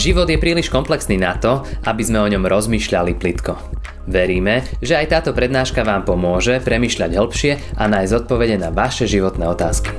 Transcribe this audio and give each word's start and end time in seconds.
Život 0.00 0.32
je 0.32 0.40
príliš 0.40 0.72
komplexný 0.72 1.20
na 1.20 1.36
to, 1.36 1.60
aby 1.84 2.00
sme 2.00 2.24
o 2.24 2.30
ňom 2.32 2.48
rozmýšľali 2.48 3.20
plitko. 3.20 3.52
Veríme, 4.08 4.64
že 4.80 4.96
aj 4.96 5.12
táto 5.12 5.36
prednáška 5.36 5.84
vám 5.84 6.08
pomôže 6.08 6.56
premyšľať 6.64 7.20
hĺbšie 7.20 7.76
a 7.76 7.84
nájsť 7.84 8.24
odpovede 8.24 8.56
na 8.56 8.72
vaše 8.72 9.04
životné 9.04 9.44
otázky. 9.44 9.92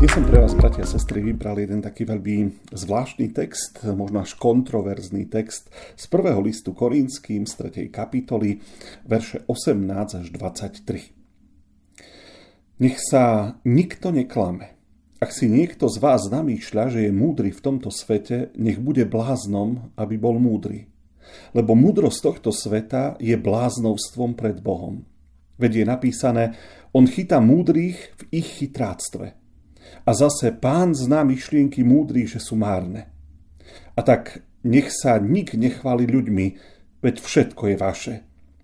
Dnes 0.00 0.12
som 0.16 0.24
pre 0.24 0.40
vás, 0.40 0.56
bratia 0.56 0.80
a 0.80 0.88
sestry, 0.88 1.20
vybral 1.20 1.60
jeden 1.60 1.84
taký 1.84 2.08
veľmi 2.08 2.72
zvláštny 2.72 3.28
text, 3.36 3.84
možno 3.84 4.24
až 4.24 4.32
kontroverzný 4.40 5.28
text 5.28 5.68
z 5.92 6.04
prvého 6.08 6.40
listu 6.40 6.72
Korínským 6.72 7.44
z 7.44 7.84
3. 7.84 7.92
kapitoly, 7.92 8.64
verše 9.04 9.44
18 9.44 10.24
až 10.24 10.32
23. 10.32 12.80
Nech 12.80 12.96
sa 12.96 13.60
nikto 13.68 14.08
neklame. 14.08 14.72
Ak 15.22 15.30
si 15.30 15.46
niekto 15.46 15.86
z 15.86 16.02
vás 16.02 16.26
namýšľa, 16.26 16.90
že 16.90 17.00
je 17.06 17.12
múdry 17.14 17.54
v 17.54 17.62
tomto 17.62 17.88
svete, 17.94 18.50
nech 18.58 18.82
bude 18.82 19.06
bláznom, 19.06 19.94
aby 19.94 20.18
bol 20.18 20.42
múdry. 20.42 20.90
Lebo 21.54 21.78
múdrosť 21.78 22.20
tohto 22.20 22.50
sveta 22.50 23.16
je 23.22 23.34
bláznovstvom 23.38 24.34
pred 24.34 24.58
Bohom. 24.58 25.06
Veď 25.54 25.82
je 25.82 25.84
napísané, 25.86 26.44
on 26.90 27.06
chytá 27.06 27.38
múdrych 27.38 28.10
v 28.18 28.42
ich 28.42 28.48
chytráctve. 28.58 29.38
A 30.04 30.10
zase 30.10 30.50
pán 30.50 30.92
zná 30.92 31.22
myšlienky 31.22 31.86
múdrych, 31.86 32.34
že 32.34 32.40
sú 32.42 32.58
márne. 32.58 33.06
A 33.94 34.02
tak 34.02 34.42
nech 34.66 34.90
sa 34.90 35.22
nik 35.22 35.54
nechváli 35.54 36.10
ľuďmi, 36.10 36.46
veď 37.04 37.14
všetko 37.22 37.62
je 37.70 37.76
vaše. 37.78 38.14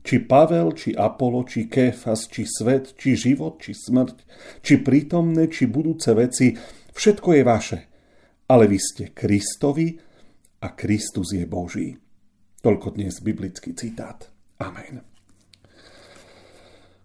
Či 0.00 0.24
Pavel, 0.24 0.72
či 0.72 0.96
Apolo, 0.96 1.44
či 1.44 1.68
Kéfas, 1.68 2.24
či 2.26 2.48
svet, 2.48 2.96
či 2.96 3.14
život, 3.14 3.60
či 3.60 3.76
smrť, 3.76 4.16
či 4.64 4.80
prítomné, 4.80 5.52
či 5.52 5.68
budúce 5.68 6.16
veci, 6.16 6.56
všetko 6.96 7.28
je 7.36 7.42
vaše. 7.44 7.78
Ale 8.48 8.66
vy 8.66 8.78
ste 8.80 9.04
Kristovi 9.12 9.94
a 10.64 10.72
Kristus 10.72 11.36
je 11.36 11.44
Boží. 11.44 11.94
Toľko 12.60 12.96
dnes 12.96 13.20
biblický 13.24 13.72
citát. 13.72 14.28
Amen. 14.60 15.04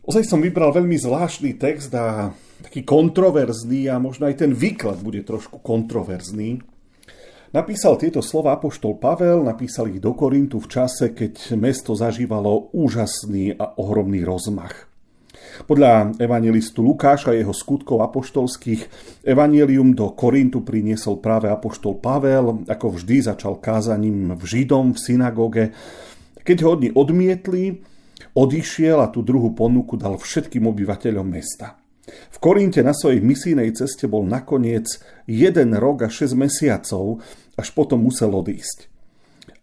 Ozaj 0.06 0.28
som 0.28 0.38
vybral 0.38 0.70
veľmi 0.70 1.02
zvláštny 1.02 1.58
text 1.58 1.90
a 1.98 2.30
taký 2.62 2.86
kontroverzný 2.86 3.90
a 3.90 3.98
možno 3.98 4.30
aj 4.30 4.46
ten 4.46 4.52
výklad 4.54 5.02
bude 5.02 5.26
trošku 5.26 5.66
kontroverzný. 5.66 6.62
Napísal 7.54 8.02
tieto 8.02 8.26
slova 8.26 8.58
apoštol 8.58 8.98
Pavel, 8.98 9.46
napísal 9.46 9.94
ich 9.94 10.02
do 10.02 10.18
Korintu 10.18 10.58
v 10.58 10.72
čase, 10.72 11.14
keď 11.14 11.54
mesto 11.60 11.94
zažívalo 11.94 12.74
úžasný 12.74 13.54
a 13.60 13.78
ohromný 13.78 14.26
rozmach. 14.26 14.90
Podľa 15.64 16.20
evangelistu 16.20 16.84
Lukáša 16.84 17.32
a 17.32 17.38
jeho 17.38 17.56
skutkov 17.56 18.04
apoštolských 18.04 18.82
evangelium 19.24 19.96
do 19.96 20.12
Korintu 20.12 20.68
priniesol 20.68 21.24
práve 21.24 21.48
apoštol 21.48 22.02
Pavel, 22.04 22.68
ako 22.68 23.00
vždy 23.00 23.32
začal 23.32 23.62
kázaním 23.64 24.36
v 24.36 24.44
Židom 24.44 24.92
v 24.92 25.00
synagóge. 25.00 25.64
Keď 26.44 26.58
ho 26.66 26.76
oni 26.76 26.92
odmietli, 26.92 27.80
odišiel 28.36 29.00
a 29.00 29.08
tú 29.08 29.24
druhú 29.24 29.56
ponuku 29.56 29.96
dal 29.96 30.20
všetkým 30.20 30.68
obyvateľom 30.68 31.28
mesta. 31.30 31.80
V 32.06 32.38
Korinte 32.38 32.86
na 32.86 32.94
svojej 32.94 33.22
misijnej 33.22 33.73
ceste 33.73 34.06
bol 34.06 34.22
nakoniec 34.25 34.86
jeden 35.25 35.73
rok 35.73 36.06
a 36.06 36.09
6 36.09 36.38
mesiacov, 36.38 37.25
až 37.58 37.67
potom 37.73 38.06
musel 38.06 38.30
odísť. 38.30 38.92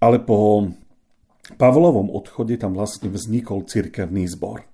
Ale 0.02 0.18
po 0.18 0.66
Pavlovom 1.54 2.10
odchode 2.10 2.58
tam 2.58 2.74
vlastne 2.74 3.12
vznikol 3.12 3.66
cirkevný 3.66 4.26
zbor. 4.26 4.66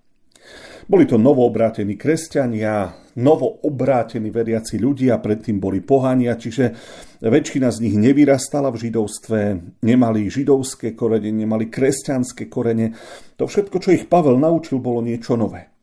Boli 0.88 1.04
to 1.04 1.20
novoobrátení 1.20 2.00
kresťania, 2.00 2.96
novoobrátení 3.20 4.32
veriaci 4.32 4.80
ľudia, 4.80 5.20
predtým 5.20 5.60
boli 5.60 5.84
pohania, 5.84 6.32
čiže 6.32 6.72
väčšina 7.20 7.68
z 7.68 7.78
nich 7.84 7.96
nevyrastala 8.00 8.72
v 8.72 8.88
židovstve, 8.88 9.40
nemali 9.84 10.32
židovské 10.32 10.96
korene, 10.96 11.28
nemali 11.28 11.68
kresťanské 11.68 12.48
korene. 12.48 12.96
To 13.36 13.44
všetko, 13.44 13.76
čo 13.84 13.92
ich 13.92 14.08
Pavel 14.08 14.40
naučil, 14.40 14.80
bolo 14.80 15.04
niečo 15.04 15.36
nové. 15.36 15.77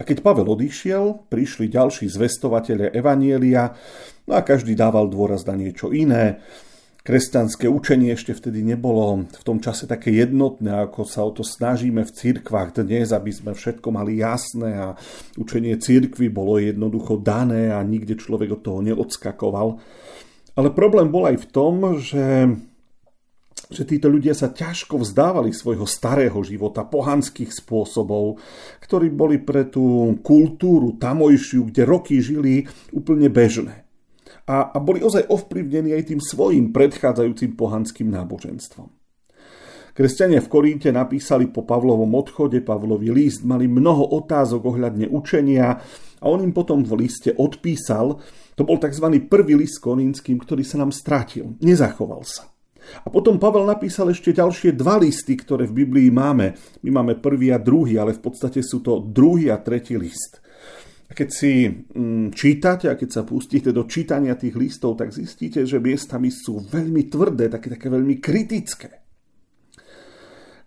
A 0.00 0.02
keď 0.02 0.24
Pavel 0.24 0.48
odišiel, 0.48 1.28
prišli 1.28 1.68
ďalší 1.68 2.08
zvestovateľe 2.08 2.96
Evanielia, 2.96 3.76
no 4.24 4.32
a 4.32 4.40
každý 4.40 4.72
dával 4.72 5.12
dôraz 5.12 5.44
na 5.44 5.52
niečo 5.52 5.92
iné. 5.92 6.40
Kresťanské 7.00 7.68
učenie 7.68 8.12
ešte 8.16 8.32
vtedy 8.32 8.64
nebolo 8.64 9.28
v 9.28 9.42
tom 9.44 9.60
čase 9.60 9.84
také 9.84 10.12
jednotné, 10.16 10.88
ako 10.88 11.04
sa 11.04 11.24
o 11.24 11.32
to 11.32 11.44
snažíme 11.44 12.00
v 12.04 12.12
cirkvách 12.12 12.80
dnes, 12.80 13.12
aby 13.12 13.28
sme 13.28 13.52
všetko 13.52 13.88
mali 13.92 14.20
jasné 14.20 14.72
a 14.76 14.88
učenie 15.36 15.76
cirkvy 15.80 16.32
bolo 16.32 16.60
jednoducho 16.60 17.20
dané 17.20 17.72
a 17.72 17.80
nikde 17.84 18.20
človek 18.20 18.56
od 18.56 18.60
toho 18.64 18.80
neodskakoval. 18.84 19.68
Ale 20.56 20.68
problém 20.76 21.08
bol 21.08 21.28
aj 21.28 21.44
v 21.44 21.46
tom, 21.48 21.74
že 22.00 22.52
že 23.70 23.86
títo 23.86 24.10
ľudia 24.10 24.34
sa 24.34 24.50
ťažko 24.50 24.98
vzdávali 24.98 25.54
svojho 25.54 25.86
starého 25.86 26.36
života, 26.42 26.82
pohanských 26.82 27.54
spôsobov, 27.54 28.42
ktorí 28.82 29.14
boli 29.14 29.38
pre 29.38 29.70
tú 29.70 30.18
kultúru 30.26 30.98
tamojšiu, 30.98 31.70
kde 31.70 31.82
roky 31.86 32.18
žili, 32.18 32.66
úplne 32.90 33.30
bežné. 33.30 33.86
A, 34.50 34.74
a 34.74 34.78
boli 34.82 34.98
ozaj 34.98 35.30
ovplyvnení 35.30 35.94
aj 35.94 36.10
tým 36.10 36.20
svojim 36.20 36.74
predchádzajúcim 36.74 37.54
pohanským 37.54 38.10
náboženstvom. 38.10 38.90
Kresťania 39.94 40.42
v 40.42 40.50
Korínte 40.50 40.90
napísali 40.90 41.50
po 41.50 41.62
Pavlovom 41.66 42.10
odchode, 42.18 42.62
Pavlový 42.62 43.14
list, 43.14 43.46
mali 43.46 43.70
mnoho 43.70 44.10
otázok 44.22 44.74
ohľadne 44.74 45.10
učenia 45.10 45.78
a 46.18 46.24
on 46.26 46.42
im 46.42 46.54
potom 46.54 46.82
v 46.82 47.06
liste 47.06 47.34
odpísal, 47.34 48.18
to 48.58 48.62
bol 48.66 48.76
tzv. 48.76 49.06
prvý 49.26 49.56
list 49.56 49.80
korínským, 49.80 50.36
ktorý 50.42 50.62
sa 50.66 50.82
nám 50.82 50.92
stratil, 50.92 51.54
nezachoval 51.62 52.22
sa. 52.26 52.49
A 53.04 53.08
potom 53.08 53.38
Pavel 53.38 53.66
napísal 53.66 54.10
ešte 54.10 54.34
ďalšie 54.34 54.74
dva 54.74 54.98
listy, 55.00 55.38
ktoré 55.38 55.66
v 55.68 55.84
Biblii 55.84 56.08
máme. 56.10 56.54
My 56.84 56.90
máme 57.02 57.18
prvý 57.18 57.54
a 57.54 57.58
druhý, 57.58 57.96
ale 57.96 58.16
v 58.16 58.22
podstate 58.22 58.60
sú 58.60 58.82
to 58.82 59.00
druhý 59.00 59.48
a 59.50 59.62
tretí 59.62 59.94
list. 59.94 60.42
A 61.10 61.14
keď 61.14 61.28
si 61.34 61.66
mm, 61.66 62.30
čítate 62.30 62.86
a 62.86 62.94
keď 62.94 63.10
sa 63.10 63.22
pustíte 63.26 63.74
do 63.74 63.82
čítania 63.90 64.38
tých 64.38 64.54
listov, 64.54 64.94
tak 64.94 65.10
zistíte, 65.10 65.66
že 65.66 65.82
miestami 65.82 66.30
sú 66.30 66.62
veľmi 66.62 67.10
tvrdé, 67.10 67.50
také, 67.50 67.74
také 67.74 67.90
veľmi 67.90 68.22
kritické. 68.22 69.02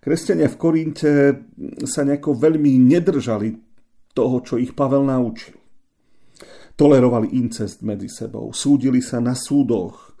Kresťania 0.04 0.52
v 0.52 0.60
Korinte 0.60 1.12
sa 1.88 2.04
nejako 2.04 2.36
veľmi 2.36 2.76
nedržali 2.76 3.56
toho, 4.12 4.36
čo 4.44 4.60
ich 4.60 4.76
Pavel 4.76 5.08
naučil. 5.08 5.56
Tolerovali 6.76 7.32
incest 7.40 7.80
medzi 7.80 8.12
sebou, 8.12 8.52
súdili 8.52 9.00
sa 9.00 9.24
na 9.24 9.32
súdoch, 9.32 10.13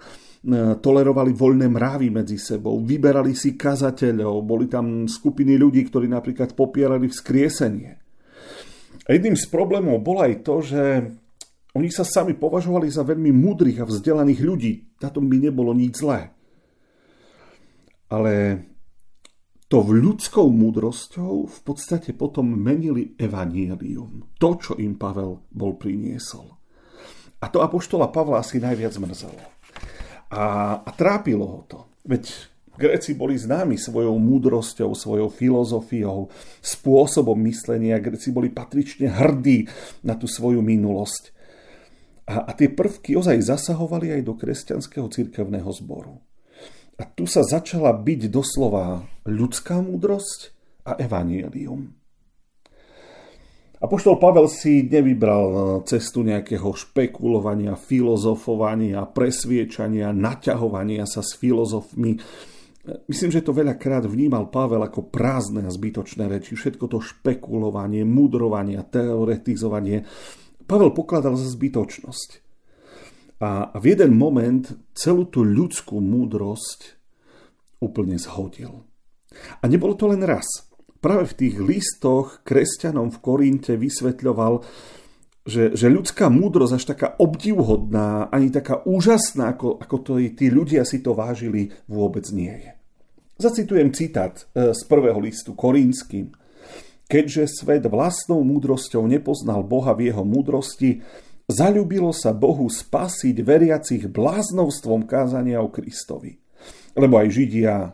tolerovali 0.80 1.32
voľné 1.32 1.72
mrávy 1.72 2.12
medzi 2.12 2.36
sebou, 2.36 2.76
vyberali 2.84 3.32
si 3.32 3.56
kazateľov, 3.56 4.44
boli 4.44 4.68
tam 4.68 5.08
skupiny 5.08 5.56
ľudí, 5.56 5.88
ktorí 5.88 6.04
napríklad 6.04 6.52
popierali 6.52 7.08
vzkriesenie. 7.08 7.92
A 9.04 9.08
jedným 9.12 9.36
z 9.36 9.48
problémov 9.48 10.04
bolo 10.04 10.24
aj 10.24 10.34
to, 10.44 10.54
že 10.60 10.82
oni 11.74 11.88
sa 11.90 12.06
sami 12.06 12.36
považovali 12.36 12.86
za 12.92 13.02
veľmi 13.02 13.34
múdrych 13.34 13.82
a 13.82 13.88
vzdelaných 13.88 14.40
ľudí. 14.44 14.72
Na 15.02 15.10
tom 15.10 15.26
by 15.26 15.36
nebolo 15.48 15.74
nič 15.74 16.00
zlé. 16.00 16.30
Ale 18.12 18.62
to 19.66 19.82
v 19.82 19.98
ľudskou 19.98 20.46
múdrosťou 20.54 21.50
v 21.50 21.58
podstate 21.66 22.14
potom 22.14 22.46
menili 22.46 23.18
evanielium. 23.18 24.38
To, 24.38 24.54
čo 24.54 24.72
im 24.78 24.94
Pavel 24.94 25.50
bol 25.50 25.74
priniesol. 25.74 26.46
A 27.42 27.50
to 27.50 27.60
apoštola 27.60 28.08
Pavla 28.08 28.40
asi 28.40 28.62
najviac 28.62 28.94
mrzelo. 28.96 29.42
A, 30.34 30.82
a 30.82 30.90
trápilo 30.90 31.46
ho 31.46 31.60
to. 31.70 31.78
Veď 32.02 32.26
Gréci 32.74 33.14
boli 33.14 33.38
známi 33.38 33.78
svojou 33.78 34.18
múdrosťou, 34.18 34.98
svojou 34.98 35.30
filozofiou, 35.30 36.26
spôsobom 36.58 37.38
myslenia. 37.46 38.02
Gréci 38.02 38.34
boli 38.34 38.50
patrične 38.50 39.06
hrdí 39.06 39.70
na 40.02 40.18
tú 40.18 40.26
svoju 40.26 40.58
minulosť. 40.58 41.30
A, 42.26 42.50
a 42.50 42.52
tie 42.56 42.66
prvky 42.66 43.14
ozaj 43.14 43.46
zasahovali 43.46 44.10
aj 44.18 44.22
do 44.26 44.34
kresťanského 44.34 45.06
cirkevného 45.06 45.70
zboru. 45.70 46.18
A 46.98 47.06
tu 47.06 47.30
sa 47.30 47.46
začala 47.46 47.94
byť 47.94 48.26
doslova 48.26 49.06
ľudská 49.26 49.78
múdrosť 49.78 50.50
a 50.82 50.98
evanielium. 50.98 51.94
Apoštol 53.82 54.22
Pavel 54.22 54.46
si 54.46 54.86
nevybral 54.86 55.82
cestu 55.82 56.22
nejakého 56.22 56.72
špekulovania, 56.72 57.74
filozofovania, 57.74 59.02
presviečania, 59.02 60.14
naťahovania 60.14 61.04
sa 61.10 61.20
s 61.20 61.34
filozofmi. 61.34 62.16
Myslím, 63.10 63.30
že 63.32 63.42
to 63.42 63.56
veľakrát 63.56 64.06
vnímal 64.06 64.52
Pavel 64.52 64.84
ako 64.84 65.10
prázdne 65.10 65.66
a 65.66 65.74
zbytočné 65.74 66.28
reči. 66.30 66.54
Všetko 66.54 66.84
to 66.86 66.98
špekulovanie, 67.02 68.06
mudrovanie, 68.06 68.78
teoretizovanie. 68.84 70.06
Pavel 70.64 70.92
pokladal 70.94 71.34
za 71.34 71.48
zbytočnosť. 71.50 72.30
A 73.42 73.74
v 73.74 73.84
jeden 73.90 74.14
moment 74.14 74.64
celú 74.94 75.26
tú 75.28 75.42
ľudskú 75.42 75.98
múdrosť 75.98 76.96
úplne 77.82 78.16
zhodil. 78.16 78.86
A 79.60 79.64
nebolo 79.66 79.98
to 79.98 80.08
len 80.08 80.22
raz 80.22 80.46
práve 81.04 81.28
v 81.28 81.36
tých 81.36 81.56
listoch 81.60 82.40
kresťanom 82.48 83.12
v 83.12 83.20
Korinte 83.20 83.76
vysvetľoval, 83.76 84.64
že, 85.44 85.76
že 85.76 85.92
ľudská 85.92 86.32
múdrosť 86.32 86.72
až 86.72 86.84
taká 86.96 87.08
obdivhodná, 87.20 88.32
ani 88.32 88.48
taká 88.48 88.80
úžasná, 88.88 89.52
ako, 89.52 89.76
ako 89.76 89.96
to 90.00 90.12
tí 90.32 90.48
ľudia 90.48 90.88
si 90.88 91.04
to 91.04 91.12
vážili, 91.12 91.68
vôbec 91.84 92.24
nie 92.32 92.48
je. 92.48 92.70
Zacitujem 93.36 93.92
citát 93.92 94.48
e, 94.56 94.72
z 94.72 94.80
prvého 94.88 95.20
listu 95.20 95.52
Korínským. 95.52 96.32
Keďže 97.04 97.60
svet 97.60 97.84
vlastnou 97.84 98.40
múdrosťou 98.40 99.04
nepoznal 99.04 99.60
Boha 99.60 99.92
v 99.92 100.08
jeho 100.08 100.24
múdrosti, 100.24 101.04
zalúbilo 101.44 102.16
sa 102.16 102.32
Bohu 102.32 102.64
spasiť 102.64 103.36
veriacich 103.44 104.08
bláznovstvom 104.08 105.04
kázania 105.04 105.60
o 105.60 105.68
Kristovi. 105.68 106.40
Lebo 106.96 107.20
aj 107.20 107.28
Židia 107.28 107.92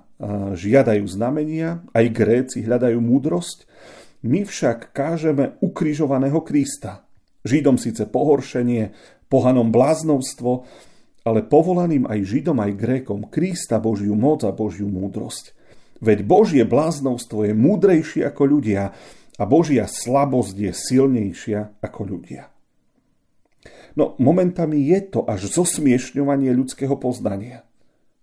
žiadajú 0.54 1.04
znamenia, 1.08 1.80
aj 1.96 2.06
Gréci 2.12 2.58
hľadajú 2.62 3.00
múdrosť, 3.00 3.64
my 4.20 4.44
však 4.44 4.92
kážeme 4.92 5.56
ukrižovaného 5.64 6.44
Krista. 6.44 7.08
Židom 7.40 7.80
síce 7.80 8.04
pohoršenie, 8.04 8.92
pohanom 9.32 9.72
bláznovstvo, 9.72 10.68
ale 11.24 11.40
povolaným 11.40 12.04
aj 12.04 12.20
Židom, 12.28 12.60
aj 12.60 12.72
Grékom 12.76 13.32
Krista 13.32 13.80
Božiu 13.80 14.12
moc 14.12 14.44
a 14.44 14.52
Božiu 14.52 14.92
múdrosť. 14.92 15.56
Veď 16.04 16.24
Božie 16.24 16.64
bláznovstvo 16.68 17.48
je 17.48 17.52
múdrejšie 17.56 18.28
ako 18.28 18.42
ľudia 18.44 18.92
a 19.40 19.42
Božia 19.48 19.88
slabosť 19.88 20.56
je 20.56 20.72
silnejšia 20.72 21.80
ako 21.80 22.00
ľudia. 22.04 22.52
No 23.96 24.16
momentami 24.20 24.84
je 24.92 25.00
to 25.16 25.20
až 25.24 25.48
zosmiešňovanie 25.48 26.52
ľudského 26.52 26.96
poznania. 27.00 27.64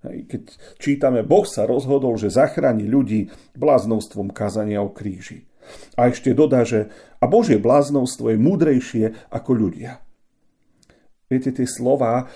Keď 0.07 0.41
čítame, 0.79 1.21
Boh 1.23 1.43
sa 1.43 1.67
rozhodol, 1.67 2.15
že 2.15 2.33
zachráni 2.33 2.87
ľudí 2.87 3.27
bláznovstvom 3.55 4.31
kázania 4.31 4.81
o 4.81 4.91
kríži. 4.91 5.47
A 5.99 6.07
ešte 6.07 6.31
dodá, 6.31 6.63
že 6.63 6.87
a 7.19 7.25
Božie 7.27 7.59
bláznovstvo 7.59 8.31
je 8.31 8.37
múdrejšie 8.39 9.05
ako 9.33 9.51
ľudia. 9.51 9.99
Viete, 11.27 11.51
tie 11.51 11.67
slova 11.67 12.23
eh, 12.23 12.27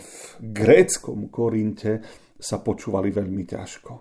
v 0.00 0.10
gréckom 0.40 1.28
Korinte 1.28 2.00
sa 2.40 2.64
počúvali 2.64 3.12
veľmi 3.12 3.44
ťažko. 3.44 3.92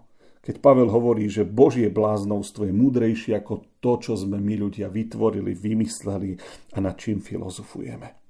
Keď 0.45 0.61
Pavel 0.61 0.93
hovorí, 0.93 1.25
že 1.25 1.41
Božie 1.41 1.89
bláznovstvo 1.89 2.69
je 2.69 2.73
múdrejšie 2.75 3.33
ako 3.41 3.81
to, 3.81 3.97
čo 3.97 4.13
sme 4.13 4.37
my 4.37 4.61
ľudia 4.61 4.93
vytvorili, 4.93 5.57
vymysleli 5.57 6.37
a 6.77 6.85
nad 6.85 6.93
čím 7.01 7.17
filozofujeme. 7.17 8.24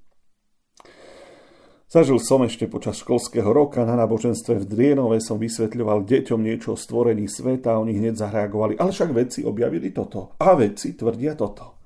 Zažil 1.86 2.18
som 2.18 2.42
ešte 2.42 2.66
počas 2.66 2.98
školského 2.98 3.46
roka 3.54 3.86
na 3.86 3.94
náboženstve 3.94 4.58
v 4.58 4.66
Drienove 4.66 5.22
som 5.22 5.38
vysvetľoval 5.38 6.02
deťom 6.10 6.42
niečo 6.42 6.74
o 6.74 6.82
stvorení 6.82 7.30
sveta 7.30 7.78
a 7.78 7.82
oni 7.82 7.94
hneď 8.02 8.26
zareagovali. 8.26 8.82
Ale 8.82 8.90
však 8.90 9.14
vedci 9.14 9.46
objavili 9.46 9.94
toto. 9.94 10.34
A 10.42 10.58
vedci 10.58 10.98
tvrdia 10.98 11.38
toto. 11.38 11.78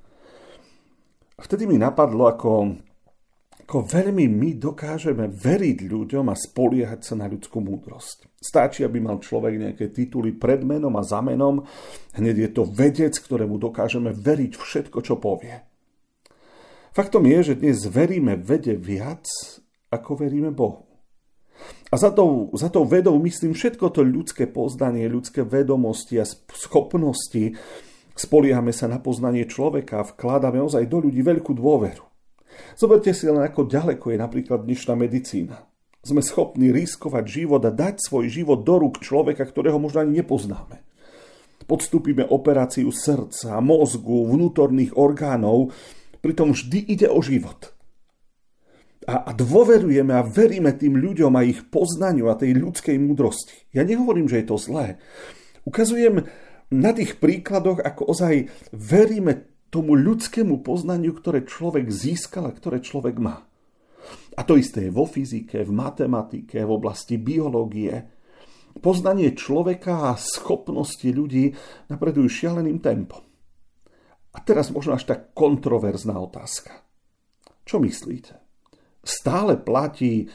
Vtedy 1.36 1.68
mi 1.68 1.76
napadlo, 1.76 2.32
ako, 2.32 2.80
ako 3.68 3.78
veľmi 3.84 4.24
my 4.32 4.56
dokážeme 4.56 5.28
veriť 5.28 5.88
ľuďom 5.92 6.32
a 6.32 6.36
spoliehať 6.36 7.00
sa 7.04 7.20
na 7.20 7.28
ľudskú 7.28 7.60
múdrosť. 7.60 8.40
Stačí, 8.40 8.88
aby 8.88 9.04
mal 9.04 9.20
človek 9.20 9.60
nejaké 9.60 9.92
tituly 9.92 10.32
pred 10.32 10.64
menom 10.64 10.96
a 10.96 11.04
za 11.04 11.20
menom. 11.20 11.68
Hneď 12.16 12.36
je 12.48 12.50
to 12.56 12.64
vedec, 12.64 13.20
ktorému 13.20 13.60
dokážeme 13.60 14.16
veriť 14.16 14.52
všetko, 14.56 15.04
čo 15.04 15.20
povie. 15.20 15.60
Faktom 16.96 17.28
je, 17.28 17.52
že 17.52 17.60
dnes 17.60 17.84
veríme 17.84 18.40
vede 18.40 18.80
viac, 18.80 19.28
ako 19.90 20.12
veríme 20.26 20.54
Bohu. 20.54 20.90
A 21.90 21.98
za 21.98 22.14
tou, 22.14 22.54
za 22.54 22.70
tou 22.70 22.86
vedou 22.86 23.18
myslím 23.20 23.58
všetko 23.58 23.90
to 23.92 24.06
ľudské 24.06 24.46
poznanie, 24.46 25.10
ľudské 25.10 25.42
vedomosti 25.42 26.22
a 26.22 26.26
schopnosti. 26.54 27.58
Spoliehame 28.14 28.72
sa 28.72 28.86
na 28.86 29.02
poznanie 29.02 29.50
človeka 29.50 30.04
a 30.04 30.08
vkladáme 30.08 30.62
ozaj 30.62 30.86
do 30.86 31.02
ľudí 31.02 31.26
veľkú 31.26 31.58
dôveru. 31.58 32.06
Zoberte 32.76 33.16
si 33.16 33.26
len, 33.26 33.42
ako 33.42 33.72
ďaleko 33.72 34.12
je 34.12 34.18
napríklad 34.20 34.68
dnešná 34.68 34.94
medicína. 34.94 35.66
Sme 36.04 36.24
schopní 36.24 36.72
riskovať 36.72 37.26
život 37.28 37.64
a 37.64 37.72
dať 37.72 38.00
svoj 38.00 38.32
život 38.32 38.64
do 38.64 38.80
rúk 38.80 39.04
človeka, 39.04 39.44
ktorého 39.44 39.80
možno 39.82 40.04
ani 40.04 40.20
nepoznáme. 40.24 40.84
Podstúpime 41.68 42.24
operáciu 42.24 42.90
srdca, 42.92 43.60
mozgu, 43.60 44.32
vnútorných 44.32 44.96
orgánov, 44.96 45.76
pritom 46.24 46.56
vždy 46.56 46.80
ide 46.88 47.08
o 47.12 47.20
život– 47.20 47.72
a, 49.10 49.26
a 49.26 49.32
dôverujeme 49.34 50.14
a 50.14 50.22
veríme 50.22 50.78
tým 50.78 50.94
ľuďom 50.94 51.34
a 51.34 51.42
ich 51.42 51.66
poznaniu 51.66 52.30
a 52.30 52.38
tej 52.38 52.54
ľudskej 52.54 53.02
múdrosti. 53.02 53.74
Ja 53.74 53.82
nehovorím, 53.82 54.30
že 54.30 54.46
je 54.46 54.48
to 54.54 54.62
zlé. 54.62 55.02
Ukazujem 55.66 56.30
na 56.70 56.92
tých 56.94 57.18
príkladoch, 57.18 57.82
ako 57.82 58.14
ozaj 58.14 58.54
veríme 58.70 59.50
tomu 59.74 59.98
ľudskému 59.98 60.62
poznaniu, 60.62 61.18
ktoré 61.18 61.42
človek 61.42 61.90
získal 61.90 62.46
a 62.46 62.54
ktoré 62.54 62.86
človek 62.86 63.18
má. 63.18 63.50
A 64.38 64.46
to 64.46 64.58
isté 64.58 64.90
je 64.90 64.94
vo 64.94 65.10
fyzike, 65.10 65.66
v 65.66 65.72
matematike, 65.74 66.62
v 66.62 66.72
oblasti 66.72 67.18
biológie. 67.18 68.06
Poznanie 68.78 69.34
človeka 69.34 70.14
a 70.14 70.22
schopnosti 70.22 71.06
ľudí 71.10 71.54
napredujú 71.90 72.30
šialeným 72.30 72.78
tempom. 72.78 73.26
A 74.30 74.38
teraz 74.46 74.70
možno 74.70 74.94
až 74.94 75.10
tak 75.10 75.34
kontroverzná 75.34 76.14
otázka. 76.14 76.86
Čo 77.66 77.82
myslíte? 77.82 78.49
Stále 79.04 79.56
platí, 79.56 80.30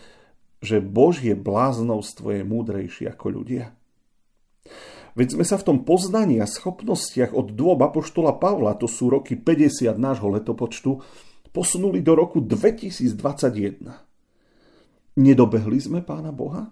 že 0.64 0.80
Božie 0.80 1.36
bláznovstvo 1.36 2.40
je 2.40 2.42
múdrejšie 2.42 3.12
ako 3.12 3.26
ľudia. 3.40 3.76
Veď 5.14 5.38
sme 5.38 5.44
sa 5.46 5.60
v 5.60 5.66
tom 5.70 5.78
poznaní 5.86 6.42
a 6.42 6.50
schopnostiach 6.50 7.30
od 7.36 7.54
dôb 7.54 7.78
Apoštola 7.86 8.34
Pavla, 8.34 8.74
to 8.74 8.90
sú 8.90 9.12
roky 9.12 9.38
50 9.38 9.94
nášho 9.94 10.26
letopočtu, 10.26 10.98
posunuli 11.54 12.02
do 12.02 12.18
roku 12.18 12.42
2021. 12.42 13.14
Nedobehli 15.14 15.78
sme 15.78 16.02
Pána 16.02 16.34
Boha? 16.34 16.66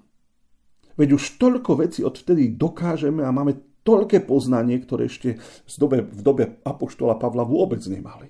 Veď 0.98 1.14
už 1.14 1.38
toľko 1.38 1.86
vecí 1.86 2.02
odvtedy 2.02 2.58
dokážeme 2.58 3.22
a 3.22 3.30
máme 3.30 3.78
toľké 3.86 4.26
poznanie, 4.26 4.82
ktoré 4.82 5.06
ešte 5.06 5.38
v 5.38 5.76
dobe, 5.78 6.02
v 6.02 6.20
dobe 6.20 6.44
Apoštola 6.66 7.14
Pavla 7.22 7.46
vôbec 7.46 7.78
nemali. 7.86 8.26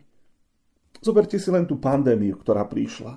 Zoberte 1.00 1.40
si 1.40 1.48
len 1.48 1.64
tú 1.64 1.80
pandémiu, 1.80 2.36
ktorá 2.36 2.68
prišla 2.68 3.16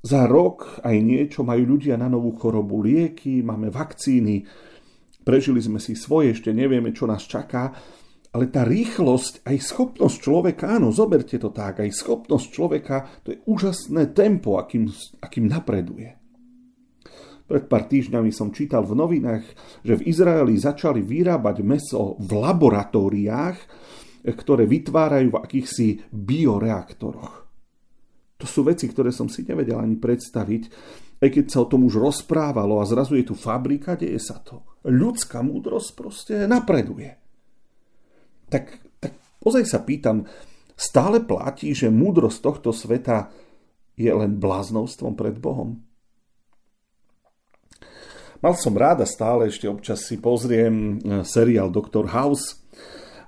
za 0.00 0.24
rok 0.24 0.80
aj 0.80 0.96
niečo 0.96 1.44
majú 1.44 1.76
ľudia 1.76 2.00
na 2.00 2.08
novú 2.08 2.32
chorobu 2.32 2.80
lieky, 2.80 3.44
máme 3.44 3.68
vakcíny, 3.68 4.48
prežili 5.20 5.60
sme 5.60 5.76
si 5.76 5.92
svoje, 5.92 6.32
ešte 6.32 6.56
nevieme, 6.56 6.96
čo 6.96 7.04
nás 7.04 7.28
čaká, 7.28 7.72
ale 8.30 8.46
tá 8.48 8.62
rýchlosť, 8.62 9.42
aj 9.44 9.56
schopnosť 9.58 10.16
človeka, 10.22 10.78
áno, 10.78 10.94
zoberte 10.94 11.36
to 11.36 11.50
tak, 11.50 11.82
aj 11.82 11.90
schopnosť 11.90 12.46
človeka, 12.48 12.96
to 13.26 13.34
je 13.34 13.42
úžasné 13.44 14.14
tempo, 14.14 14.56
akým, 14.56 14.86
akým 15.18 15.50
napreduje. 15.50 16.14
Pred 17.50 17.66
pár 17.66 17.90
týždňami 17.90 18.30
som 18.30 18.54
čítal 18.54 18.86
v 18.86 18.94
novinách, 18.94 19.42
že 19.82 19.98
v 19.98 20.06
Izraeli 20.06 20.54
začali 20.54 21.02
vyrábať 21.02 21.66
meso 21.66 22.14
v 22.22 22.30
laboratóriách, 22.38 23.58
ktoré 24.22 24.70
vytvárajú 24.70 25.34
v 25.34 25.40
akýchsi 25.42 25.88
bioreaktoroch. 26.14 27.49
To 28.40 28.48
sú 28.48 28.64
veci, 28.64 28.88
ktoré 28.88 29.12
som 29.12 29.28
si 29.28 29.44
nevedel 29.44 29.76
ani 29.76 30.00
predstaviť, 30.00 30.62
aj 31.20 31.28
keď 31.28 31.44
sa 31.52 31.60
o 31.60 31.68
tom 31.68 31.84
už 31.84 32.00
rozprávalo 32.00 32.80
a 32.80 32.88
zrazu 32.88 33.20
je 33.20 33.28
tu 33.28 33.36
fabrika, 33.36 34.00
deje 34.00 34.16
sa 34.16 34.40
to. 34.40 34.64
Ľudská 34.88 35.44
múdrosť 35.44 35.90
proste 35.92 36.34
napreduje. 36.48 37.20
Tak, 38.48 38.64
tak 38.96 39.12
ozaj 39.44 39.68
sa 39.68 39.84
pýtam, 39.84 40.24
stále 40.72 41.20
platí, 41.20 41.76
že 41.76 41.92
múdrosť 41.92 42.40
tohto 42.40 42.72
sveta 42.72 43.28
je 44.00 44.08
len 44.08 44.40
bláznovstvom 44.40 45.12
pred 45.12 45.36
Bohom? 45.36 45.84
Mal 48.40 48.56
som 48.56 48.72
ráda 48.72 49.04
stále, 49.04 49.52
ešte 49.52 49.68
občas 49.68 50.08
si 50.08 50.16
pozriem 50.16 50.96
eh, 50.96 51.20
seriál 51.28 51.68
Dr. 51.68 52.08
House, 52.08 52.59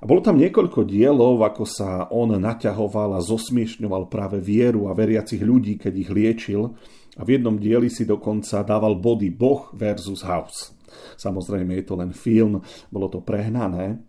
a 0.02 0.04
bolo 0.04 0.18
tam 0.18 0.34
niekoľko 0.34 0.82
dielov, 0.82 1.46
ako 1.46 1.62
sa 1.62 2.10
on 2.10 2.34
naťahoval 2.34 3.14
a 3.14 3.22
zosmiešňoval 3.22 4.10
práve 4.10 4.42
vieru 4.42 4.90
a 4.90 4.98
veriacich 4.98 5.38
ľudí, 5.38 5.78
keď 5.78 5.94
ich 5.94 6.10
liečil. 6.10 6.74
A 7.14 7.22
v 7.22 7.38
jednom 7.38 7.54
dieli 7.54 7.86
si 7.86 8.02
dokonca 8.02 8.66
dával 8.66 8.98
body 8.98 9.30
Boh 9.30 9.70
versus 9.70 10.26
House. 10.26 10.74
Samozrejme 11.14 11.78
je 11.78 11.84
to 11.86 11.94
len 11.94 12.10
film, 12.10 12.58
bolo 12.90 13.06
to 13.06 13.22
prehnané. 13.22 14.02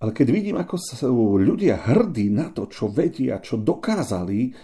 Ale 0.00 0.10
keď 0.16 0.26
vidím, 0.32 0.56
ako 0.56 0.80
sú 0.80 1.36
ľudia 1.36 1.84
hrdí 1.84 2.32
na 2.32 2.48
to, 2.48 2.64
čo 2.72 2.88
vedia, 2.88 3.44
čo 3.44 3.60
dokázali, 3.60 4.56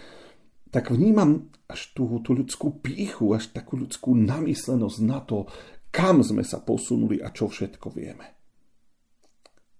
tak 0.73 0.89
vnímam 0.89 1.53
až 1.69 1.93
tú, 1.93 2.17
tú 2.25 2.33
ľudskú 2.33 2.81
píchu, 2.81 3.37
až 3.37 3.53
takú 3.53 3.77
ľudskú 3.77 4.17
namyslenosť 4.17 4.99
na 5.05 5.21
to, 5.21 5.45
kam 5.93 6.25
sme 6.25 6.41
sa 6.41 6.65
posunuli 6.65 7.21
a 7.21 7.29
čo 7.29 7.45
všetko 7.45 7.93
vieme. 7.93 8.40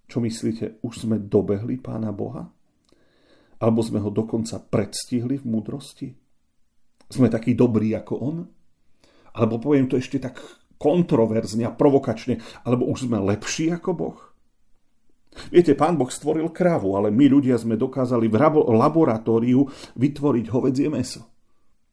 Čo 0.06 0.20
myslíte, 0.20 0.82
už 0.84 1.08
sme 1.08 1.16
dobehli 1.18 1.80
Pána 1.80 2.12
Boha? 2.12 2.46
Alebo 3.62 3.80
sme 3.80 4.02
ho 4.02 4.10
dokonca 4.10 4.58
predstihli 4.58 5.38
v 5.38 5.46
múdrosti? 5.46 6.08
Sme 7.06 7.30
takí 7.30 7.54
dobrí 7.54 7.94
ako 7.94 8.14
On? 8.18 8.36
Alebo 9.32 9.62
poviem 9.62 9.88
to 9.88 9.96
ešte 9.96 10.18
tak 10.18 10.40
kontroverzne 10.76 11.62
a 11.64 11.72
provokačne, 11.72 12.42
alebo 12.66 12.90
už 12.90 13.06
sme 13.06 13.22
lepší 13.22 13.70
ako 13.70 13.90
Boh? 13.94 14.18
Viete, 15.48 15.72
pán 15.72 15.96
Boh 15.96 16.12
stvoril 16.12 16.52
kravu, 16.52 16.92
ale 16.92 17.08
my 17.08 17.24
ľudia 17.32 17.56
sme 17.56 17.80
dokázali 17.80 18.28
v 18.28 18.36
laboratóriu 18.68 19.64
vytvoriť 19.96 20.46
hovedzie 20.52 20.92
meso. 20.92 21.24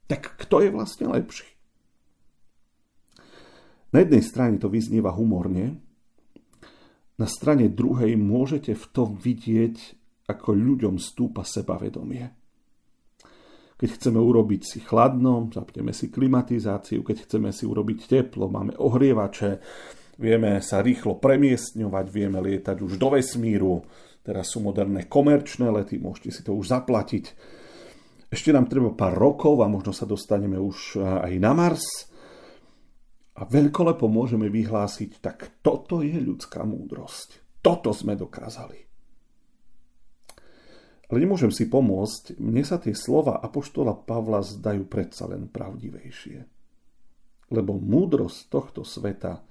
Tak 0.10 0.36
kto 0.44 0.66
je 0.66 0.70
vlastne 0.74 1.08
lepší? 1.08 1.48
Na 3.96 4.04
jednej 4.04 4.22
strane 4.22 4.60
to 4.60 4.68
vyznieva 4.68 5.16
humorne, 5.16 5.80
na 7.20 7.28
strane 7.28 7.68
druhej 7.68 8.16
môžete 8.16 8.74
v 8.74 8.86
tom 8.96 9.20
vidieť, 9.20 9.76
ako 10.32 10.56
ľuďom 10.56 10.96
stúpa 10.98 11.44
sebavedomie. 11.44 12.32
Keď 13.80 13.90
chceme 13.96 14.20
urobiť 14.20 14.62
si 14.64 14.80
chladno, 14.84 15.48
zapneme 15.52 15.92
si 15.92 16.12
klimatizáciu, 16.12 17.04
keď 17.04 17.28
chceme 17.28 17.52
si 17.52 17.64
urobiť 17.64 18.00
teplo, 18.08 18.52
máme 18.52 18.76
ohrievače, 18.76 19.60
vieme 20.20 20.60
sa 20.60 20.84
rýchlo 20.84 21.16
premiestňovať, 21.20 22.06
vieme 22.12 22.44
lietať 22.44 22.78
už 22.84 23.00
do 23.00 23.16
vesmíru, 23.16 23.84
teraz 24.20 24.52
sú 24.52 24.60
moderné 24.60 25.08
komerčné 25.08 25.72
lety, 25.72 25.96
môžete 25.96 26.30
si 26.32 26.42
to 26.44 26.56
už 26.56 26.72
zaplatiť. 26.76 27.26
Ešte 28.30 28.52
nám 28.52 28.68
treba 28.68 28.92
pár 28.94 29.16
rokov 29.16 29.64
a 29.64 29.72
možno 29.72 29.96
sa 29.96 30.04
dostaneme 30.04 30.60
už 30.60 31.02
aj 31.02 31.34
na 31.40 31.52
Mars. 31.56 32.09
A 33.40 33.48
veľkolepo 33.48 34.12
môžeme 34.12 34.52
vyhlásiť, 34.52 35.24
tak 35.24 35.64
toto 35.64 36.04
je 36.04 36.20
ľudská 36.20 36.68
múdrosť. 36.68 37.40
Toto 37.64 37.96
sme 37.96 38.20
dokázali. 38.20 38.80
Ale 41.10 41.18
nemôžem 41.26 41.50
si 41.50 41.66
pomôcť, 41.72 42.38
mne 42.38 42.62
sa 42.68 42.78
tie 42.78 42.92
slova 42.92 43.40
Apoštola 43.40 43.96
Pavla 43.96 44.44
zdajú 44.44 44.86
predsa 44.86 45.26
len 45.26 45.48
pravdivejšie. 45.48 46.38
Lebo 47.50 47.80
múdrosť 47.80 48.40
tohto 48.52 48.84
sveta 48.86 49.42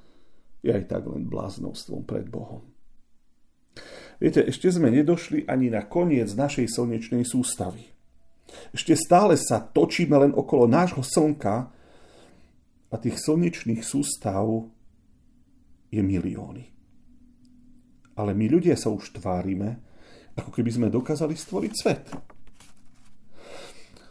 je 0.62 0.70
aj 0.70 0.84
tak 0.86 1.08
len 1.08 1.26
bláznovstvom 1.26 2.04
pred 2.06 2.28
Bohom. 2.28 2.62
Viete, 4.20 4.44
ešte 4.44 4.68
sme 4.70 4.92
nedošli 4.92 5.48
ani 5.48 5.72
na 5.72 5.86
koniec 5.86 6.30
našej 6.36 6.68
slnečnej 6.76 7.24
sústavy. 7.24 7.88
Ešte 8.74 8.94
stále 8.98 9.38
sa 9.38 9.62
točíme 9.62 10.14
len 10.18 10.32
okolo 10.34 10.66
nášho 10.66 11.02
slnka 11.02 11.77
a 12.88 12.96
tých 12.96 13.20
slnečných 13.20 13.84
sústav 13.84 14.44
je 15.92 16.00
milióny. 16.00 16.64
Ale 18.18 18.34
my 18.34 18.46
ľudia 18.50 18.74
sa 18.74 18.90
už 18.90 19.14
tvárime, 19.14 19.78
ako 20.34 20.50
keby 20.50 20.70
sme 20.70 20.88
dokázali 20.90 21.34
stvoriť 21.38 21.72
svet. 21.74 22.04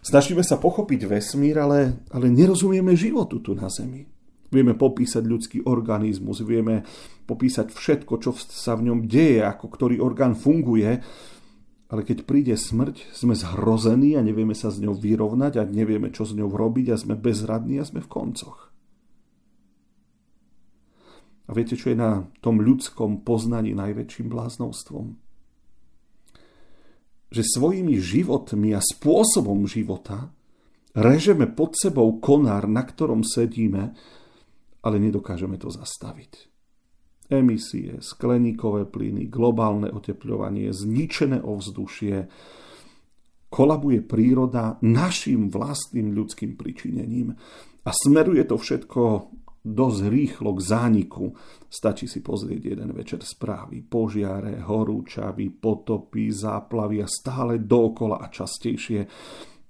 Snažíme 0.07 0.39
sa 0.39 0.55
pochopiť 0.55 1.03
vesmír, 1.03 1.59
ale, 1.59 2.07
ale 2.15 2.31
nerozumieme 2.31 2.95
životu 2.95 3.43
tu 3.43 3.51
na 3.51 3.67
Zemi. 3.67 4.07
Vieme 4.47 4.71
popísať 4.71 5.23
ľudský 5.27 5.59
organizmus, 5.67 6.39
vieme 6.47 6.87
popísať 7.27 7.75
všetko, 7.75 8.13
čo 8.23 8.31
sa 8.39 8.79
v 8.79 8.87
ňom 8.87 9.03
deje, 9.03 9.43
ako 9.43 9.67
ktorý 9.67 9.99
orgán 9.99 10.39
funguje, 10.39 11.03
ale 11.87 12.01
keď 12.03 12.27
príde 12.27 12.55
smrť, 12.55 13.15
sme 13.15 13.31
zhrození 13.31 14.19
a 14.19 14.21
nevieme 14.21 14.51
sa 14.51 14.67
s 14.67 14.83
ňou 14.83 14.95
vyrovnať 14.95 15.53
a 15.59 15.63
nevieme, 15.63 16.11
čo 16.11 16.27
s 16.27 16.35
ňou 16.35 16.51
robiť 16.51 16.91
a 16.91 16.99
sme 16.99 17.15
bezradní 17.15 17.79
a 17.79 17.87
sme 17.87 18.03
v 18.03 18.11
koncoch. 18.11 18.71
A 21.47 21.55
viete, 21.55 21.79
čo 21.79 21.95
je 21.95 21.97
na 21.97 22.27
tom 22.43 22.59
ľudskom 22.59 23.23
poznaní 23.23 23.71
najväčším 23.71 24.27
bláznovstvom? 24.27 25.15
Že 27.31 27.43
svojimi 27.55 27.95
životmi 27.95 28.75
a 28.75 28.83
spôsobom 28.83 29.63
života 29.63 30.27
režeme 30.91 31.47
pod 31.47 31.79
sebou 31.79 32.19
konár, 32.19 32.67
na 32.67 32.83
ktorom 32.83 33.23
sedíme 33.23 33.95
ale 34.87 35.03
nedokážeme 35.03 35.59
to 35.59 35.67
zastaviť. 35.67 36.56
Emisie, 37.27 37.99
skleníkové 37.99 38.87
plyny, 38.87 39.27
globálne 39.27 39.91
otepľovanie, 39.91 40.71
zničené 40.71 41.43
ovzdušie, 41.43 42.15
kolabuje 43.47 44.03
príroda 44.03 44.79
našim 44.83 45.47
vlastným 45.51 46.11
ľudským 46.11 46.59
pričinením 46.59 47.35
a 47.83 47.89
smeruje 47.91 48.43
to 48.43 48.59
všetko 48.59 49.01
dosť 49.67 50.01
rýchlo 50.07 50.55
k 50.55 50.61
zániku. 50.63 51.25
Stačí 51.67 52.07
si 52.07 52.23
pozrieť 52.23 52.75
jeden 52.75 52.95
večer 52.95 53.19
správy. 53.19 53.83
Požiare, 53.83 54.63
horúčavy, 54.63 55.51
potopy, 55.51 56.31
záplavy 56.31 57.03
a 57.03 57.07
stále 57.07 57.59
dookola 57.59 58.23
a 58.23 58.31
častejšie. 58.31 58.99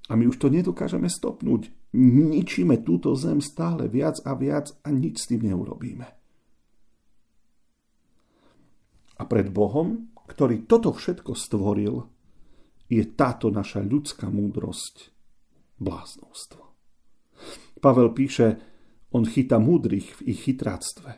A 0.07 0.13
my 0.13 0.23
už 0.29 0.37
to 0.37 0.53
nedokážeme 0.53 1.09
stopnúť 1.09 1.93
ničíme 1.97 2.83
túto 2.83 3.15
zem 3.15 3.39
stále 3.39 3.87
viac 3.87 4.19
a 4.27 4.35
viac 4.35 4.69
a 4.83 4.91
nič 4.91 5.23
s 5.23 5.27
tým 5.31 5.47
neurobíme. 5.47 6.26
A 9.17 9.24
pred 9.25 9.50
Bohom, 9.50 10.13
ktorý 10.29 10.69
toto 10.69 10.93
všetko 10.93 11.33
stvoril, 11.33 12.05
je 12.88 13.03
táto 13.17 13.51
naša 13.51 13.83
ľudská 13.83 14.31
múdrosť 14.31 15.12
bláznostvo. 15.81 16.63
Pavel 17.77 18.13
píše, 18.15 18.47
on 19.12 19.27
chyta 19.27 19.59
múdrych 19.59 20.21
v 20.21 20.33
ich 20.33 20.39
chytráctve. 20.45 21.12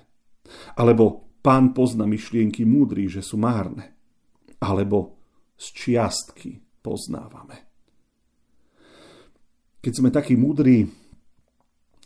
Alebo 0.79 1.35
pán 1.39 1.71
pozná 1.75 2.09
myšlienky 2.09 2.65
múdrych, 2.65 3.19
že 3.19 3.21
sú 3.21 3.37
márne. 3.37 3.95
Alebo 4.59 5.19
z 5.55 5.65
čiastky 5.75 6.59
poznávame 6.81 7.69
keď 9.79 9.93
sme 9.95 10.09
takí 10.11 10.35
múdri, 10.35 10.87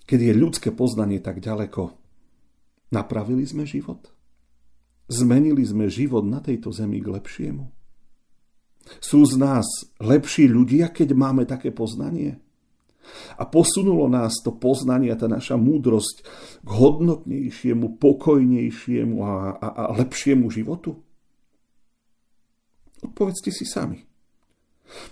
keď 0.05 0.19
je 0.29 0.33
ľudské 0.37 0.69
poznanie 0.69 1.17
tak 1.17 1.41
ďaleko, 1.41 1.89
napravili 2.93 3.45
sme 3.49 3.65
život? 3.65 4.13
Zmenili 5.13 5.61
sme 5.61 5.93
život 5.93 6.25
na 6.25 6.41
tejto 6.41 6.73
zemi 6.73 6.97
k 6.97 7.13
lepšiemu? 7.13 7.69
Sú 8.97 9.21
z 9.29 9.37
nás 9.37 9.65
lepší 10.01 10.49
ľudia, 10.49 10.89
keď 10.89 11.13
máme 11.13 11.45
také 11.45 11.69
poznanie? 11.69 12.41
A 13.37 13.45
posunulo 13.45 14.09
nás 14.09 14.41
to 14.41 14.55
poznanie, 14.57 15.13
tá 15.13 15.29
naša 15.29 15.59
múdrosť 15.59 16.25
k 16.65 16.69
hodnotnejšiemu, 16.71 18.01
pokojnejšiemu 18.01 19.17
a, 19.21 19.33
a, 19.53 19.67
a 19.69 19.83
lepšiemu 20.01 20.49
životu? 20.49 20.97
Odpovedzte 23.05 23.53
si 23.53 23.69
sami. 23.69 24.01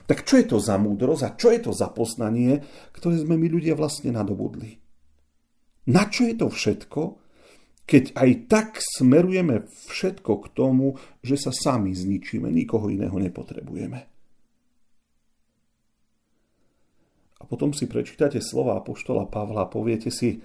Tak 0.10 0.26
čo 0.26 0.42
je 0.42 0.46
to 0.50 0.58
za 0.58 0.82
múdrosť 0.82 1.24
a 1.28 1.36
čo 1.38 1.54
je 1.54 1.60
to 1.62 1.72
za 1.76 1.94
poznanie, 1.94 2.64
ktoré 2.96 3.22
sme 3.22 3.38
my 3.38 3.48
ľudia 3.52 3.78
vlastne 3.78 4.10
nadobudli? 4.16 4.82
Na 5.92 6.10
čo 6.10 6.26
je 6.26 6.36
to 6.38 6.48
všetko, 6.48 7.21
keď 7.92 8.16
aj 8.16 8.30
tak 8.48 8.70
smerujeme 8.80 9.68
všetko 9.68 10.32
k 10.40 10.46
tomu, 10.56 10.96
že 11.20 11.36
sa 11.36 11.52
sami 11.52 11.92
zničíme, 11.92 12.48
nikoho 12.48 12.88
iného 12.88 13.20
nepotrebujeme? 13.20 14.00
A 17.36 17.44
potom 17.44 17.76
si 17.76 17.92
prečítate 17.92 18.40
slova 18.40 18.80
Apoštola 18.80 19.28
Pavla 19.28 19.68
a 19.68 19.72
poviete 19.72 20.08
si, 20.08 20.40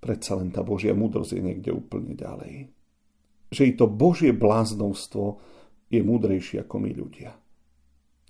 predsa 0.00 0.40
len 0.40 0.48
tá 0.48 0.64
Božia 0.64 0.96
múdrosť 0.96 1.36
je 1.36 1.42
niekde 1.44 1.68
úplne 1.68 2.16
ďalej. 2.16 2.72
Že 3.52 3.62
i 3.68 3.72
to 3.76 3.84
Božie 3.92 4.32
bláznovstvo 4.32 5.36
je 5.92 6.00
múdrejšie 6.00 6.64
ako 6.64 6.76
my 6.80 6.90
ľudia. 6.96 7.36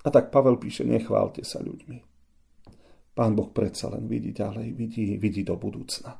A 0.02 0.08
tak 0.10 0.34
Pavel 0.34 0.58
píše, 0.58 0.82
nechválte 0.82 1.46
sa 1.46 1.62
ľuďmi. 1.62 2.02
Pán 3.14 3.38
Boh 3.38 3.54
predsa 3.54 3.94
len 3.94 4.10
vidí 4.10 4.34
ďalej, 4.34 4.74
vidí, 4.74 5.14
vidí 5.14 5.46
do 5.46 5.54
budúcna. 5.54 6.18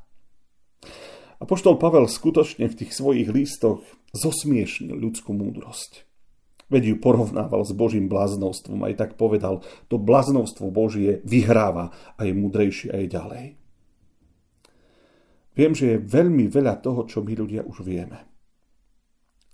A 1.43 1.45
poštol 1.45 1.75
Pavel 1.75 2.07
skutočne 2.07 2.71
v 2.71 2.79
tých 2.79 2.95
svojich 2.95 3.27
listoch 3.27 3.83
zosmiešnil 4.15 4.95
ľudskú 4.95 5.35
múdrosť. 5.35 6.07
Veď 6.71 6.95
ju 6.95 6.97
porovnával 7.03 7.67
s 7.67 7.75
Božím 7.75 8.07
bláznovstvom 8.07 8.87
aj 8.87 8.95
tak 8.95 9.11
povedal, 9.19 9.67
to 9.91 9.99
bláznovstvo 9.99 10.71
Božie 10.71 11.19
vyhráva 11.27 11.91
a 12.15 12.23
je 12.23 12.33
múdrejšie 12.33 12.95
aj 12.95 13.05
ďalej. 13.11 13.45
Viem, 15.59 15.73
že 15.75 15.99
je 15.99 16.07
veľmi 16.07 16.47
veľa 16.47 16.79
toho, 16.79 17.05
čo 17.11 17.21
my 17.27 17.35
ľudia 17.35 17.67
už 17.67 17.83
vieme. 17.85 18.23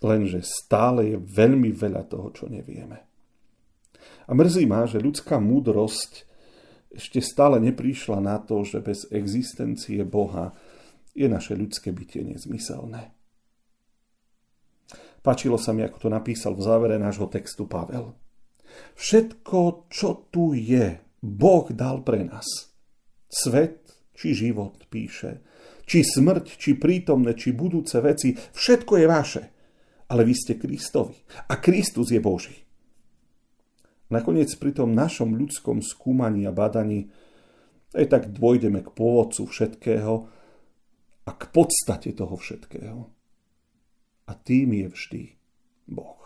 Lenže 0.05 0.45
stále 0.45 1.17
je 1.17 1.19
veľmi 1.19 1.75
veľa 1.75 2.07
toho, 2.07 2.31
čo 2.37 2.47
nevieme. 2.47 3.03
A 4.29 4.37
mrzí 4.37 4.69
ma, 4.69 4.85
že 4.85 5.03
ľudská 5.03 5.41
múdrosť 5.41 6.29
ešte 6.93 7.19
stále 7.19 7.59
neprišla 7.59 8.23
na 8.23 8.39
to, 8.39 8.63
že 8.63 8.79
bez 8.79 9.11
existencie 9.11 10.07
Boha 10.07 10.55
je 11.19 11.27
naše 11.27 11.59
ľudské 11.59 11.91
bytie 11.91 12.23
nezmyselné. 12.23 13.11
Páčilo 15.19 15.59
sa 15.59 15.75
mi, 15.75 15.83
ako 15.83 16.07
to 16.07 16.09
napísal 16.09 16.55
v 16.55 16.63
závere 16.63 16.97
nášho 16.97 17.27
textu 17.27 17.67
Pavel. 17.67 18.15
Všetko, 18.95 19.91
čo 19.91 20.31
tu 20.31 20.55
je, 20.55 21.03
Boh 21.19 21.67
dal 21.75 22.07
pre 22.07 22.23
nás. 22.23 22.47
Svet 23.27 23.89
či 24.15 24.35
život, 24.35 24.87
píše, 24.91 25.43
či 25.87 26.03
smrť, 26.03 26.59
či 26.59 26.75
prítomné, 26.75 27.39
či 27.39 27.55
budúce 27.55 27.99
veci, 28.03 28.35
všetko 28.35 28.93
je 28.99 29.07
vaše. 29.07 29.43
Ale 30.09 30.25
vy 30.25 30.35
ste 30.35 30.57
Kristovi 30.57 31.15
a 31.53 31.61
Kristus 31.61 32.11
je 32.11 32.19
Boží. 32.19 32.57
Nakoniec 34.09 34.49
pri 34.57 34.73
tom 34.73 34.97
našom 34.97 35.37
ľudskom 35.37 35.85
skúmaní 35.85 36.49
a 36.49 36.53
badaní 36.57 37.13
aj 37.93 38.07
tak 38.09 38.23
dôjdeme 38.33 38.81
k 38.81 38.89
pôvodcu 38.93 39.45
všetkého 39.45 40.38
a 41.29 41.37
k 41.37 41.45
podstate 41.53 42.17
toho 42.17 42.41
všetkého. 42.41 43.13
A 44.29 44.33
tým 44.33 44.73
je 44.73 44.87
vždy 44.89 45.23
Boh. 45.93 46.17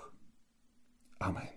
Amen. 1.18 1.50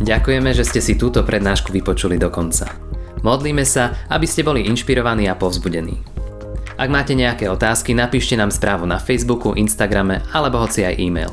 Ďakujeme, 0.00 0.50
že 0.56 0.64
ste 0.64 0.80
si 0.80 0.96
túto 0.96 1.20
prednášku 1.20 1.68
vypočuli 1.76 2.16
do 2.16 2.32
konca. 2.32 2.72
Modlíme 3.20 3.68
sa, 3.68 4.08
aby 4.08 4.24
ste 4.24 4.40
boli 4.40 4.64
inšpirovaní 4.64 5.28
a 5.28 5.36
povzbudení. 5.36 6.00
Ak 6.80 6.88
máte 6.88 7.12
nejaké 7.12 7.44
otázky, 7.52 7.92
napíšte 7.92 8.32
nám 8.32 8.48
správu 8.48 8.88
na 8.88 8.96
Facebooku, 8.96 9.52
Instagrame 9.52 10.24
alebo 10.32 10.56
hoci 10.64 10.88
aj 10.88 10.96
e-mail. 10.96 11.32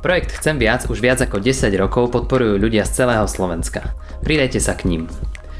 Projekt 0.00 0.40
Chcem 0.40 0.56
viac 0.56 0.88
už 0.88 1.04
viac 1.04 1.20
ako 1.20 1.44
10 1.44 1.68
rokov 1.76 2.08
podporujú 2.08 2.56
ľudia 2.56 2.88
z 2.88 3.04
celého 3.04 3.28
Slovenska. 3.28 3.92
Pridajte 4.24 4.64
sa 4.64 4.72
k 4.72 4.88
ním. 4.88 5.04